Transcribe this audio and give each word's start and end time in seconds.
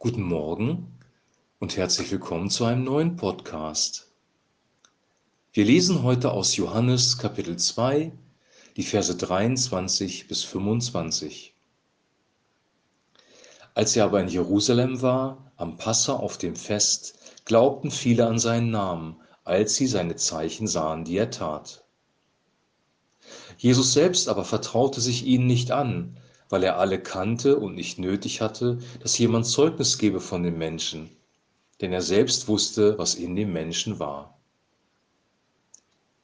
Guten 0.00 0.22
Morgen 0.22 0.96
und 1.58 1.76
herzlich 1.76 2.12
willkommen 2.12 2.50
zu 2.50 2.64
einem 2.64 2.84
neuen 2.84 3.16
Podcast. 3.16 4.06
Wir 5.52 5.64
lesen 5.64 6.04
heute 6.04 6.30
aus 6.30 6.54
Johannes 6.54 7.18
Kapitel 7.18 7.56
2, 7.56 8.12
die 8.76 8.84
Verse 8.84 9.16
23 9.16 10.28
bis 10.28 10.44
25. 10.44 11.52
Als 13.74 13.96
er 13.96 14.04
aber 14.04 14.20
in 14.20 14.28
Jerusalem 14.28 15.02
war, 15.02 15.50
am 15.56 15.76
Passa 15.78 16.12
auf 16.12 16.38
dem 16.38 16.54
Fest, 16.54 17.18
glaubten 17.44 17.90
viele 17.90 18.28
an 18.28 18.38
seinen 18.38 18.70
Namen, 18.70 19.16
als 19.42 19.74
sie 19.74 19.88
seine 19.88 20.14
Zeichen 20.14 20.68
sahen, 20.68 21.04
die 21.06 21.16
er 21.16 21.32
tat. 21.32 21.82
Jesus 23.56 23.94
selbst 23.94 24.28
aber 24.28 24.44
vertraute 24.44 25.00
sich 25.00 25.26
ihnen 25.26 25.48
nicht 25.48 25.72
an, 25.72 26.20
weil 26.48 26.62
er 26.64 26.78
alle 26.78 27.00
kannte 27.00 27.58
und 27.58 27.74
nicht 27.74 27.98
nötig 27.98 28.40
hatte, 28.40 28.78
dass 29.00 29.18
jemand 29.18 29.46
Zeugnis 29.46 29.98
gebe 29.98 30.20
von 30.20 30.42
dem 30.42 30.58
Menschen, 30.58 31.10
denn 31.80 31.92
er 31.92 32.02
selbst 32.02 32.48
wusste, 32.48 32.98
was 32.98 33.14
in 33.14 33.36
dem 33.36 33.52
Menschen 33.52 33.98
war. 33.98 34.38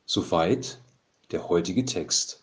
Soweit 0.06 0.78
der 1.30 1.48
heutige 1.48 1.84
Text. 1.84 2.42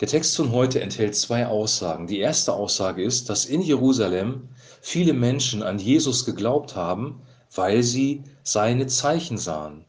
Der 0.00 0.08
Text 0.08 0.36
von 0.36 0.52
heute 0.52 0.80
enthält 0.80 1.16
zwei 1.16 1.46
Aussagen. 1.46 2.06
Die 2.06 2.18
erste 2.18 2.52
Aussage 2.52 3.02
ist, 3.02 3.30
dass 3.30 3.46
in 3.46 3.62
Jerusalem 3.62 4.48
viele 4.82 5.14
Menschen 5.14 5.62
an 5.62 5.78
Jesus 5.78 6.26
geglaubt 6.26 6.76
haben, 6.76 7.22
weil 7.54 7.82
sie 7.82 8.22
seine 8.42 8.88
Zeichen 8.88 9.38
sahen. 9.38 9.86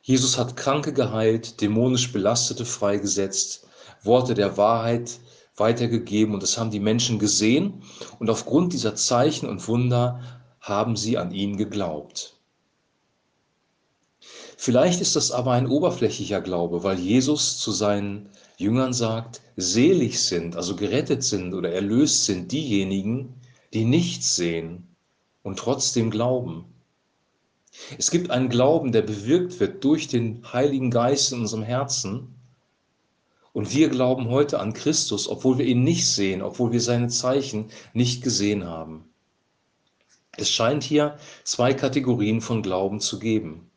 Jesus 0.00 0.38
hat 0.38 0.56
Kranke 0.56 0.92
geheilt, 0.92 1.60
dämonisch 1.60 2.12
Belastete 2.12 2.64
freigesetzt, 2.64 3.68
Worte 4.02 4.34
der 4.34 4.56
Wahrheit 4.56 5.20
weitergegeben 5.56 6.34
und 6.34 6.42
das 6.42 6.58
haben 6.58 6.70
die 6.70 6.80
Menschen 6.80 7.18
gesehen 7.18 7.82
und 8.18 8.30
aufgrund 8.30 8.72
dieser 8.72 8.94
Zeichen 8.94 9.48
und 9.48 9.66
Wunder 9.68 10.20
haben 10.60 10.96
sie 10.96 11.18
an 11.18 11.32
ihn 11.32 11.56
geglaubt. 11.56 12.38
Vielleicht 14.56 15.00
ist 15.00 15.16
das 15.16 15.32
aber 15.32 15.52
ein 15.52 15.66
oberflächlicher 15.66 16.40
Glaube, 16.40 16.84
weil 16.84 16.98
Jesus 16.98 17.58
zu 17.58 17.72
seinen 17.72 18.28
Jüngern 18.56 18.92
sagt, 18.92 19.40
selig 19.56 20.22
sind, 20.22 20.56
also 20.56 20.76
gerettet 20.76 21.24
sind 21.24 21.52
oder 21.52 21.72
erlöst 21.72 22.26
sind 22.26 22.52
diejenigen, 22.52 23.34
die 23.72 23.84
nichts 23.84 24.36
sehen 24.36 24.86
und 25.42 25.58
trotzdem 25.58 26.10
glauben. 26.10 26.64
Es 27.98 28.10
gibt 28.10 28.30
einen 28.30 28.48
Glauben, 28.48 28.92
der 28.92 29.02
bewirkt 29.02 29.58
wird 29.58 29.82
durch 29.82 30.06
den 30.06 30.44
Heiligen 30.52 30.90
Geist 30.90 31.32
in 31.32 31.40
unserem 31.40 31.62
Herzen 31.62 32.34
und 33.52 33.74
wir 33.74 33.88
glauben 33.88 34.28
heute 34.28 34.60
an 34.60 34.72
Christus, 34.72 35.28
obwohl 35.28 35.58
wir 35.58 35.66
ihn 35.66 35.84
nicht 35.84 36.06
sehen, 36.08 36.42
obwohl 36.42 36.72
wir 36.72 36.80
seine 36.80 37.08
Zeichen 37.08 37.66
nicht 37.92 38.22
gesehen 38.22 38.66
haben. 38.66 39.04
Es 40.36 40.48
scheint 40.48 40.82
hier 40.82 41.18
zwei 41.44 41.74
Kategorien 41.74 42.40
von 42.40 42.62
Glauben 42.62 43.00
zu 43.00 43.18
geben. 43.18 43.70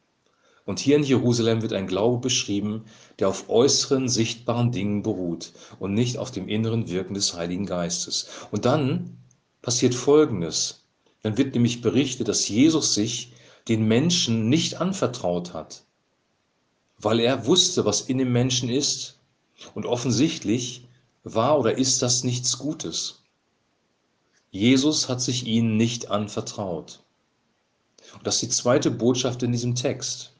Und 0.63 0.79
hier 0.79 0.95
in 0.95 1.03
Jerusalem 1.03 1.61
wird 1.61 1.73
ein 1.73 1.87
Glaube 1.87 2.19
beschrieben, 2.19 2.85
der 3.19 3.27
auf 3.27 3.49
äußeren, 3.49 4.07
sichtbaren 4.07 4.71
Dingen 4.71 5.03
beruht 5.03 5.51
und 5.79 5.93
nicht 5.93 6.17
auf 6.17 6.31
dem 6.31 6.47
inneren 6.47 6.89
Wirken 6.89 7.13
des 7.13 7.35
Heiligen 7.35 7.65
Geistes. 7.65 8.29
Und 8.51 8.65
dann 8.65 9.17
passiert 9.61 9.93
Folgendes. 9.93 10.85
Dann 11.21 11.37
wird 11.37 11.53
nämlich 11.53 11.81
berichtet, 11.81 12.29
dass 12.29 12.47
Jesus 12.47 12.93
sich 12.93 13.33
den 13.67 13.87
Menschen 13.87 14.47
nicht 14.47 14.79
anvertraut 14.79 15.53
hat, 15.53 15.83
weil 16.97 17.19
er 17.19 17.45
wusste, 17.45 17.83
was 17.83 18.01
in 18.01 18.17
dem 18.17 18.31
Menschen 18.31 18.69
ist 18.69 19.14
und 19.73 19.85
offensichtlich 19.85 20.87
war 21.23 21.59
oder 21.59 21.77
ist 21.77 22.01
das 22.01 22.23
nichts 22.23 22.57
Gutes. 22.57 23.23
Jesus 24.51 25.09
hat 25.09 25.21
sich 25.21 25.47
ihnen 25.47 25.75
nicht 25.75 26.11
anvertraut. 26.11 27.01
Und 28.13 28.25
das 28.25 28.35
ist 28.35 28.43
die 28.43 28.49
zweite 28.49 28.91
Botschaft 28.91 29.43
in 29.43 29.51
diesem 29.51 29.75
Text. 29.75 30.31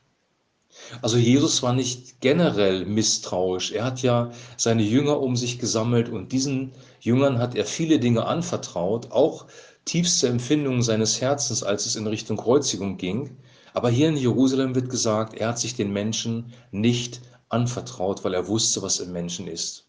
Also 1.01 1.17
Jesus 1.17 1.63
war 1.63 1.73
nicht 1.73 2.21
generell 2.21 2.85
misstrauisch. 2.85 3.71
Er 3.71 3.85
hat 3.85 4.01
ja 4.01 4.31
seine 4.57 4.83
Jünger 4.83 5.19
um 5.19 5.35
sich 5.35 5.57
gesammelt 5.59 6.09
und 6.09 6.31
diesen 6.31 6.71
Jüngern 6.99 7.39
hat 7.39 7.55
er 7.55 7.65
viele 7.65 7.99
Dinge 7.99 8.25
anvertraut, 8.25 9.11
auch 9.11 9.45
tiefste 9.85 10.27
Empfindungen 10.27 10.81
seines 10.81 11.21
Herzens, 11.21 11.63
als 11.63 11.85
es 11.85 11.95
in 11.95 12.07
Richtung 12.07 12.37
Kreuzigung 12.37 12.97
ging. 12.97 13.37
Aber 13.73 13.89
hier 13.89 14.09
in 14.09 14.17
Jerusalem 14.17 14.75
wird 14.75 14.89
gesagt, 14.89 15.33
er 15.35 15.49
hat 15.49 15.59
sich 15.59 15.75
den 15.75 15.91
Menschen 15.91 16.53
nicht 16.71 17.21
anvertraut, 17.49 18.23
weil 18.23 18.33
er 18.33 18.47
wusste, 18.47 18.81
was 18.81 18.99
im 18.99 19.11
Menschen 19.11 19.47
ist. 19.47 19.87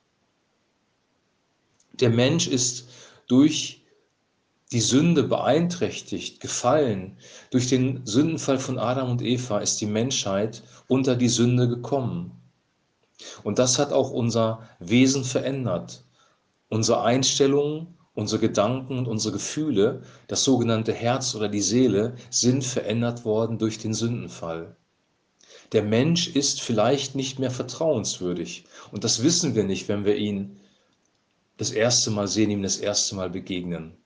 Der 1.93 2.11
Mensch 2.11 2.47
ist 2.47 2.89
durch 3.27 3.83
die 4.73 4.81
Sünde 4.81 5.23
beeinträchtigt, 5.23 6.41
gefallen. 6.41 7.17
Durch 7.51 7.69
den 7.69 8.05
Sündenfall 8.05 8.59
von 8.59 8.79
Adam 8.79 9.11
und 9.11 9.23
Eva 9.23 9.61
ist 9.61 9.81
die 9.81 9.87
Menschheit 9.87 10.63
unter 10.89 11.15
die 11.17 11.29
Sünde 11.29 11.69
gekommen. 11.69 12.33
Und 13.45 13.59
das 13.59 13.79
hat 13.79 13.93
auch 13.93 14.11
unser 14.11 14.69
Wesen 14.79 15.25
verändert. 15.25 16.05
Unsere 16.69 17.03
Einstellungen, 17.03 17.97
unsere 18.15 18.41
Gedanken 18.41 18.99
und 18.99 19.07
unsere 19.07 19.35
Gefühle, 19.35 20.03
das 20.27 20.43
sogenannte 20.43 20.93
Herz 20.93 21.35
oder 21.35 21.49
die 21.49 21.61
Seele, 21.61 22.17
sind 22.31 22.65
verändert 22.65 23.25
worden 23.25 23.59
durch 23.59 23.79
den 23.79 23.95
Sündenfall. 23.95 24.77
Der 25.73 25.83
Mensch 25.83 26.29
ist 26.29 26.61
vielleicht 26.61 27.15
nicht 27.15 27.39
mehr 27.39 27.51
vertrauenswürdig. 27.51 28.65
Und 28.93 29.05
das 29.05 29.23
wissen 29.23 29.55
wir 29.55 29.65
nicht, 29.65 29.89
wenn 29.89 30.05
wir 30.05 30.17
ihn 30.17 30.61
das 31.57 31.71
erste 31.71 32.11
Mal 32.11 32.29
sehen, 32.29 32.51
ihm 32.51 32.63
das 32.63 32.77
erste 32.77 33.17
Mal 33.17 33.31
begegnen. 33.31 33.97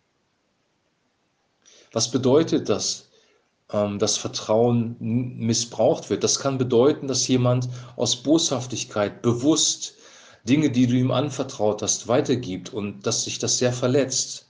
Was 1.93 2.11
bedeutet 2.11 2.69
das, 2.69 3.09
ähm, 3.73 3.99
dass 3.99 4.17
Vertrauen 4.17 4.97
missbraucht 4.99 6.09
wird? 6.09 6.23
Das 6.23 6.39
kann 6.39 6.59
bedeuten, 6.59 7.09
dass 7.09 7.27
jemand 7.27 7.69
aus 7.97 8.23
Boshaftigkeit 8.23 9.23
bewusst 9.23 9.95
Dinge, 10.45 10.71
die 10.71 10.87
du 10.87 10.95
ihm 10.95 11.11
anvertraut 11.11 11.83
hast, 11.83 12.09
weitergibt 12.09 12.73
und 12.73 13.07
dass 13.07 13.25
sich 13.25 13.39
das 13.39 13.59
sehr 13.59 13.73
verletzt. 13.73 14.50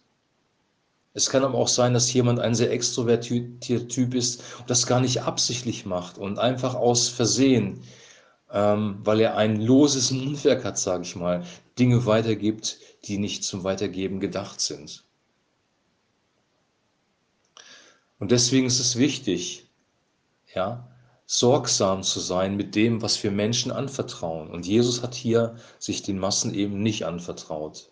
Es 1.13 1.29
kann 1.29 1.43
aber 1.43 1.59
auch 1.59 1.69
sein, 1.69 1.93
dass 1.93 2.13
jemand 2.13 2.39
ein 2.39 2.55
sehr 2.55 2.71
extrovertierter 2.71 3.89
Typ 3.89 4.15
ist 4.15 4.43
und 4.61 4.71
das 4.71 4.87
gar 4.87 5.01
nicht 5.01 5.23
absichtlich 5.23 5.85
macht 5.85 6.19
und 6.19 6.39
einfach 6.39 6.75
aus 6.75 7.09
Versehen, 7.09 7.83
ähm, 8.53 9.01
weil 9.03 9.21
er 9.21 9.37
ein 9.37 9.61
loses 9.61 10.13
Mundwerk 10.13 10.65
hat, 10.65 10.79
sage 10.79 11.03
ich 11.03 11.17
mal, 11.17 11.45
Dinge 11.79 12.07
weitergibt, 12.07 12.79
die 13.05 13.19
nicht 13.19 13.43
zum 13.43 13.65
Weitergeben 13.65 14.21
gedacht 14.21 14.61
sind. 14.61 15.05
Und 18.21 18.31
deswegen 18.31 18.67
ist 18.67 18.81
es 18.81 18.97
wichtig, 18.97 19.69
ja, 20.55 20.87
sorgsam 21.27 22.03
zu 22.03 22.21
sein 22.21 22.57
mit 22.57 22.75
dem, 22.75 23.03
was 23.03 23.23
wir 23.23 23.31
Menschen 23.31 23.73
anvertrauen. 23.73 24.51
Und 24.51 24.67
Jesus 24.67 25.03
hat 25.03 25.15
hier 25.15 25.57
sich 25.79 26.03
den 26.03 26.19
Massen 26.19 26.55
eben 26.55 26.83
nicht 26.83 27.07
anvertraut. 27.07 27.90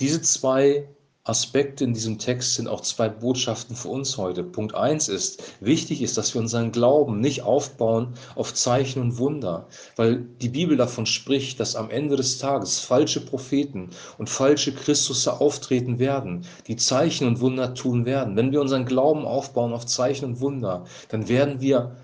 Diese 0.00 0.22
zwei 0.22 0.88
Aspekte 1.28 1.84
in 1.84 1.92
diesem 1.92 2.18
Text 2.18 2.54
sind 2.54 2.68
auch 2.68 2.80
zwei 2.80 3.08
Botschaften 3.08 3.76
für 3.76 3.88
uns 3.88 4.16
heute. 4.16 4.42
Punkt 4.42 4.74
eins 4.74 5.08
ist, 5.08 5.42
wichtig 5.60 6.00
ist, 6.00 6.16
dass 6.16 6.32
wir 6.32 6.40
unseren 6.40 6.72
Glauben 6.72 7.20
nicht 7.20 7.42
aufbauen 7.42 8.14
auf 8.34 8.54
Zeichen 8.54 9.02
und 9.02 9.18
Wunder, 9.18 9.66
weil 9.96 10.24
die 10.40 10.48
Bibel 10.48 10.76
davon 10.76 11.04
spricht, 11.04 11.60
dass 11.60 11.76
am 11.76 11.90
Ende 11.90 12.16
des 12.16 12.38
Tages 12.38 12.80
falsche 12.80 13.20
Propheten 13.20 13.90
und 14.16 14.30
falsche 14.30 14.72
Christusse 14.72 15.40
auftreten 15.40 15.98
werden, 15.98 16.46
die 16.66 16.76
Zeichen 16.76 17.26
und 17.26 17.40
Wunder 17.40 17.74
tun 17.74 18.06
werden. 18.06 18.36
Wenn 18.36 18.52
wir 18.52 18.62
unseren 18.62 18.86
Glauben 18.86 19.26
aufbauen 19.26 19.74
auf 19.74 19.84
Zeichen 19.84 20.24
und 20.24 20.40
Wunder, 20.40 20.84
dann 21.10 21.28
werden 21.28 21.60
wir 21.60 21.96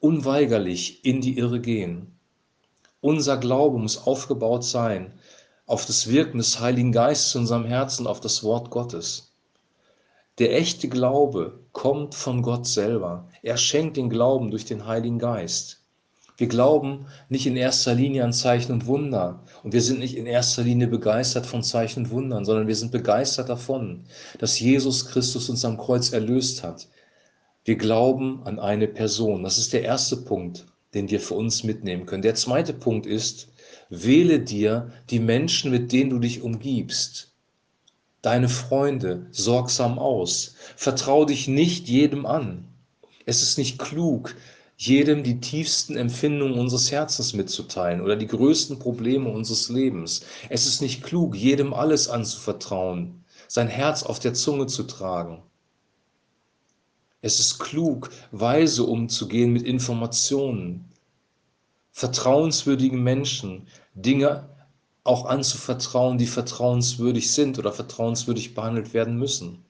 unweigerlich 0.00 1.04
in 1.04 1.20
die 1.20 1.36
Irre 1.36 1.60
gehen. 1.60 2.18
Unser 3.00 3.36
Glaube 3.36 3.78
muss 3.78 4.06
aufgebaut 4.06 4.64
sein 4.64 5.12
auf 5.66 5.84
das 5.84 6.08
Wirken 6.08 6.38
des 6.38 6.60
Heiligen 6.60 6.92
Geistes 6.92 7.34
in 7.34 7.42
unserem 7.42 7.64
Herzen, 7.64 8.06
auf 8.06 8.20
das 8.20 8.42
Wort 8.42 8.70
Gottes. 8.70 9.32
Der 10.38 10.56
echte 10.56 10.88
Glaube 10.88 11.60
kommt 11.72 12.14
von 12.14 12.42
Gott 12.42 12.66
selber. 12.66 13.28
Er 13.42 13.56
schenkt 13.56 13.96
den 13.96 14.10
Glauben 14.10 14.50
durch 14.50 14.64
den 14.64 14.86
Heiligen 14.86 15.18
Geist. 15.18 15.82
Wir 16.36 16.48
glauben 16.48 17.06
nicht 17.30 17.46
in 17.46 17.56
erster 17.56 17.94
Linie 17.94 18.22
an 18.22 18.34
Zeichen 18.34 18.72
und 18.72 18.86
Wunder 18.86 19.42
und 19.62 19.72
wir 19.72 19.80
sind 19.80 20.00
nicht 20.00 20.16
in 20.16 20.26
erster 20.26 20.62
Linie 20.62 20.86
begeistert 20.86 21.46
von 21.46 21.62
Zeichen 21.62 22.04
und 22.04 22.10
Wundern, 22.10 22.44
sondern 22.44 22.68
wir 22.68 22.76
sind 22.76 22.92
begeistert 22.92 23.48
davon, 23.48 24.04
dass 24.38 24.60
Jesus 24.60 25.06
Christus 25.06 25.48
uns 25.48 25.64
am 25.64 25.78
Kreuz 25.78 26.12
erlöst 26.12 26.62
hat. 26.62 26.88
Wir 27.64 27.76
glauben 27.76 28.42
an 28.44 28.58
eine 28.58 28.86
Person. 28.86 29.42
Das 29.42 29.56
ist 29.56 29.72
der 29.72 29.82
erste 29.82 30.18
Punkt, 30.18 30.66
den 30.92 31.08
wir 31.10 31.20
für 31.20 31.34
uns 31.34 31.64
mitnehmen 31.64 32.04
können. 32.04 32.22
Der 32.22 32.34
zweite 32.34 32.74
Punkt 32.74 33.06
ist, 33.06 33.48
Wähle 33.88 34.40
dir 34.40 34.90
die 35.10 35.20
Menschen, 35.20 35.70
mit 35.70 35.92
denen 35.92 36.10
du 36.10 36.18
dich 36.18 36.42
umgibst, 36.42 37.32
deine 38.22 38.48
Freunde 38.48 39.26
sorgsam 39.30 39.98
aus. 39.98 40.54
Vertrau 40.74 41.24
dich 41.24 41.46
nicht 41.46 41.88
jedem 41.88 42.26
an. 42.26 42.66
Es 43.24 43.42
ist 43.42 43.58
nicht 43.58 43.78
klug, 43.78 44.34
jedem 44.76 45.22
die 45.22 45.40
tiefsten 45.40 45.96
Empfindungen 45.96 46.58
unseres 46.58 46.90
Herzens 46.90 47.32
mitzuteilen 47.32 48.00
oder 48.00 48.16
die 48.16 48.26
größten 48.26 48.78
Probleme 48.78 49.30
unseres 49.30 49.68
Lebens. 49.68 50.22
Es 50.48 50.66
ist 50.66 50.82
nicht 50.82 51.02
klug, 51.02 51.36
jedem 51.36 51.72
alles 51.72 52.08
anzuvertrauen, 52.08 53.24
sein 53.48 53.68
Herz 53.68 54.02
auf 54.02 54.18
der 54.18 54.34
Zunge 54.34 54.66
zu 54.66 54.82
tragen. 54.82 55.42
Es 57.22 57.40
ist 57.40 57.58
klug, 57.58 58.10
weise 58.32 58.84
umzugehen 58.84 59.52
mit 59.52 59.62
Informationen, 59.62 60.92
vertrauenswürdigen 61.96 63.02
Menschen 63.02 63.68
Dinge 63.94 64.50
auch 65.02 65.24
anzuvertrauen, 65.24 66.18
die 66.18 66.26
vertrauenswürdig 66.26 67.32
sind 67.32 67.58
oder 67.58 67.72
vertrauenswürdig 67.72 68.54
behandelt 68.54 68.92
werden 68.92 69.16
müssen. 69.16 69.64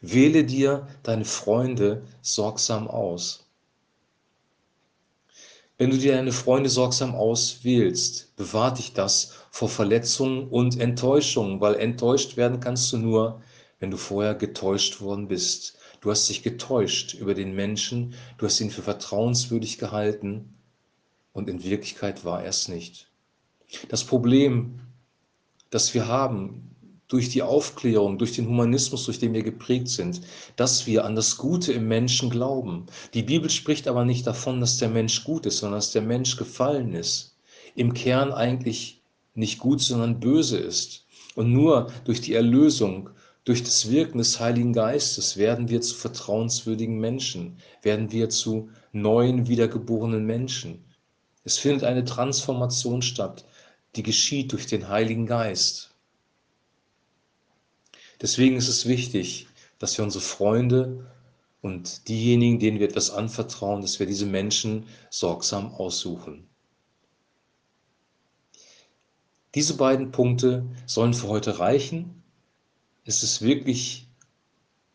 Wähle 0.00 0.44
dir 0.44 0.86
deine 1.02 1.24
Freunde 1.24 2.04
sorgsam 2.22 2.86
aus. 2.86 3.48
Wenn 5.76 5.90
du 5.90 5.98
dir 5.98 6.12
deine 6.12 6.30
Freunde 6.30 6.70
sorgsam 6.70 7.16
auswählst, 7.16 8.36
bewahrt 8.36 8.78
dich 8.78 8.92
das 8.92 9.32
vor 9.50 9.68
Verletzungen 9.68 10.46
und 10.46 10.78
Enttäuschungen, 10.78 11.60
weil 11.60 11.74
enttäuscht 11.74 12.36
werden 12.36 12.60
kannst 12.60 12.92
du 12.92 12.98
nur, 12.98 13.42
wenn 13.80 13.90
du 13.90 13.96
vorher 13.96 14.36
getäuscht 14.36 15.00
worden 15.00 15.26
bist. 15.26 15.78
Du 16.00 16.12
hast 16.12 16.28
dich 16.28 16.44
getäuscht 16.44 17.14
über 17.14 17.34
den 17.34 17.56
Menschen, 17.56 18.14
du 18.38 18.46
hast 18.46 18.60
ihn 18.60 18.70
für 18.70 18.82
vertrauenswürdig 18.82 19.78
gehalten 19.78 20.52
und 21.36 21.50
in 21.50 21.62
Wirklichkeit 21.62 22.24
war 22.24 22.42
er 22.42 22.48
es 22.48 22.66
nicht. 22.66 23.08
Das 23.90 24.04
Problem, 24.04 24.80
das 25.68 25.92
wir 25.92 26.08
haben 26.08 26.74
durch 27.08 27.28
die 27.28 27.42
Aufklärung, 27.42 28.16
durch 28.16 28.32
den 28.32 28.48
Humanismus, 28.48 29.04
durch 29.04 29.18
den 29.18 29.34
wir 29.34 29.42
geprägt 29.42 29.88
sind, 29.88 30.22
dass 30.56 30.86
wir 30.86 31.04
an 31.04 31.14
das 31.14 31.36
Gute 31.36 31.74
im 31.74 31.88
Menschen 31.88 32.30
glauben. 32.30 32.86
Die 33.12 33.22
Bibel 33.22 33.50
spricht 33.50 33.86
aber 33.86 34.06
nicht 34.06 34.26
davon, 34.26 34.60
dass 34.60 34.78
der 34.78 34.88
Mensch 34.88 35.24
gut 35.24 35.44
ist, 35.44 35.58
sondern 35.58 35.78
dass 35.78 35.92
der 35.92 36.02
Mensch 36.02 36.38
gefallen 36.38 36.94
ist. 36.94 37.36
Im 37.74 37.92
Kern 37.92 38.32
eigentlich 38.32 39.02
nicht 39.34 39.58
gut, 39.58 39.82
sondern 39.82 40.18
böse 40.18 40.56
ist. 40.56 41.04
Und 41.34 41.52
nur 41.52 41.92
durch 42.04 42.22
die 42.22 42.32
Erlösung, 42.32 43.10
durch 43.44 43.62
das 43.62 43.90
Wirken 43.90 44.18
des 44.18 44.40
Heiligen 44.40 44.72
Geistes 44.72 45.36
werden 45.36 45.68
wir 45.68 45.82
zu 45.82 45.94
vertrauenswürdigen 45.94 46.98
Menschen, 46.98 47.58
werden 47.82 48.10
wir 48.10 48.30
zu 48.30 48.70
neuen, 48.92 49.48
wiedergeborenen 49.48 50.24
Menschen. 50.24 50.85
Es 51.46 51.58
findet 51.58 51.84
eine 51.84 52.04
Transformation 52.04 53.02
statt, 53.02 53.44
die 53.94 54.02
geschieht 54.02 54.50
durch 54.50 54.66
den 54.66 54.88
Heiligen 54.88 55.26
Geist. 55.26 55.92
Deswegen 58.20 58.56
ist 58.56 58.66
es 58.66 58.86
wichtig, 58.86 59.46
dass 59.78 59.96
wir 59.96 60.04
unsere 60.04 60.24
Freunde 60.24 61.06
und 61.62 62.08
diejenigen, 62.08 62.58
denen 62.58 62.80
wir 62.80 62.88
etwas 62.88 63.12
anvertrauen, 63.12 63.80
dass 63.80 64.00
wir 64.00 64.06
diese 64.06 64.26
Menschen 64.26 64.88
sorgsam 65.08 65.72
aussuchen. 65.72 66.48
Diese 69.54 69.76
beiden 69.76 70.10
Punkte 70.10 70.66
sollen 70.84 71.14
für 71.14 71.28
heute 71.28 71.60
reichen. 71.60 72.24
Es 73.04 73.22
ist 73.22 73.40
wirklich 73.40 74.08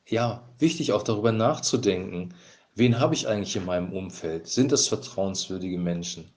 ja, 0.06 0.46
wichtig 0.60 0.92
auch 0.92 1.04
darüber 1.04 1.32
nachzudenken, 1.32 2.34
wen 2.76 3.00
habe 3.00 3.16
ich 3.16 3.30
eigentlich 3.30 3.56
in 3.56 3.64
meinem 3.64 3.94
Umfeld? 3.94 4.48
Sind 4.48 4.74
das 4.74 4.90
vertrauenswürdige 4.90 5.78
Menschen? 5.78 6.30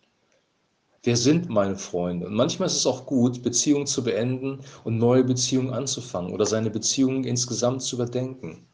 Wer 1.05 1.19
sind 1.19 1.51
meine 1.51 1.77
Freunde? 1.77 2.27
Und 2.27 2.35
manchmal 2.35 2.67
ist 2.67 2.77
es 2.77 2.87
auch 2.87 3.05
gut, 3.05 3.43
Beziehungen 3.43 3.87
zu 3.87 4.03
beenden 4.03 4.61
und 4.85 4.97
neue 4.97 5.23
Beziehungen 5.23 5.75
anzufangen 5.75 6.33
oder 6.33 6.47
seine 6.47 6.71
Beziehungen 6.71 7.25
insgesamt 7.25 7.83
zu 7.83 7.97
überdenken. 7.97 8.67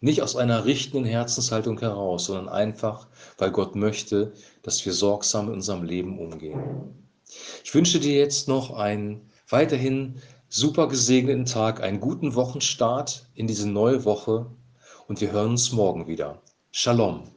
Nicht 0.00 0.22
aus 0.22 0.34
einer 0.34 0.64
richtenden 0.64 1.04
Herzenshaltung 1.04 1.78
heraus, 1.78 2.26
sondern 2.26 2.48
einfach, 2.48 3.06
weil 3.38 3.52
Gott 3.52 3.76
möchte, 3.76 4.32
dass 4.62 4.84
wir 4.84 4.92
sorgsam 4.92 5.46
in 5.46 5.54
unserem 5.54 5.84
Leben 5.84 6.18
umgehen. 6.18 6.60
Ich 7.64 7.72
wünsche 7.72 8.00
dir 8.00 8.18
jetzt 8.18 8.48
noch 8.48 8.72
einen 8.72 9.30
weiterhin 9.48 10.20
super 10.48 10.88
gesegneten 10.88 11.44
Tag, 11.44 11.80
einen 11.80 12.00
guten 12.00 12.34
Wochenstart 12.34 13.26
in 13.34 13.46
diese 13.46 13.68
neue 13.68 14.04
Woche 14.04 14.46
und 15.06 15.20
wir 15.20 15.30
hören 15.30 15.50
uns 15.50 15.70
morgen 15.70 16.08
wieder. 16.08 16.42
Shalom. 16.72 17.35